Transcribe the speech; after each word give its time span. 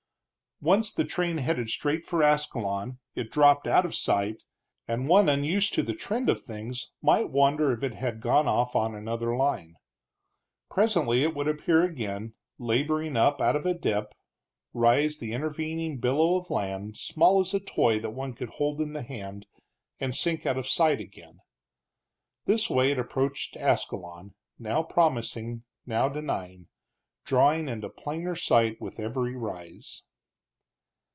Once 0.63 0.93
the 0.93 1.03
train 1.03 1.39
headed 1.39 1.67
straight 1.71 2.05
for 2.05 2.21
Ascalon 2.21 2.99
it 3.15 3.31
dropped 3.31 3.65
out 3.65 3.83
of 3.83 3.95
sight, 3.95 4.43
and 4.87 5.09
one 5.09 5.27
unused 5.27 5.73
to 5.73 5.81
the 5.81 5.95
trend 5.95 6.29
of 6.29 6.39
things 6.39 6.91
might 7.01 7.31
wonder 7.31 7.71
if 7.71 7.81
it 7.81 7.95
had 7.95 8.21
gone 8.21 8.47
off 8.47 8.75
on 8.75 8.93
another 8.93 9.35
line. 9.35 9.73
Presently 10.69 11.23
it 11.23 11.33
would 11.33 11.47
appear 11.47 11.81
again, 11.81 12.35
laboring 12.59 13.17
up 13.17 13.41
out 13.41 13.55
of 13.55 13.65
a 13.65 13.73
dip, 13.73 14.13
rise 14.71 15.17
the 15.17 15.33
intervening 15.33 15.97
billow 15.97 16.35
of 16.37 16.51
land, 16.51 16.95
small 16.95 17.39
as 17.41 17.55
a 17.55 17.59
toy 17.59 17.99
that 17.99 18.11
one 18.11 18.35
could 18.35 18.49
hold 18.49 18.79
in 18.81 18.93
the 18.93 19.01
hand, 19.01 19.47
and 19.99 20.13
sink 20.13 20.45
out 20.45 20.59
of 20.59 20.67
sight 20.67 20.99
again. 20.99 21.39
This 22.45 22.69
way 22.69 22.91
it 22.91 22.99
approached 22.99 23.57
Ascalon, 23.57 24.35
now 24.59 24.83
promising, 24.83 25.63
now 25.87 26.07
denying, 26.07 26.67
drawing 27.25 27.67
into 27.67 27.89
plainer 27.89 28.35
sight 28.35 28.79
with 28.79 28.99
every 28.99 29.35
rise. 29.35 30.03